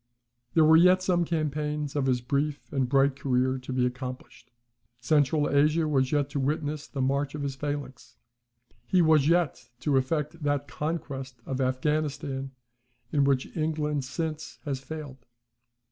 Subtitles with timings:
[0.55, 4.49] There were yet some campaigns of his brief and bright career to be accomplished.
[4.99, 8.17] Central Asia was yet to witness the march of his phalanx.
[8.87, 12.49] He was yet to effect that conquest of Affghanistan
[13.11, 15.23] in which England since has failed.